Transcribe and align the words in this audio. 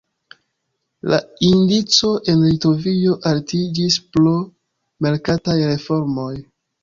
La 1.13 1.17
indico 1.49 2.09
en 2.33 2.39
Litovio 2.47 3.13
altiĝis 3.33 3.99
pro 4.17 4.33
merkataj 5.07 5.59
reformoj. 5.73 6.33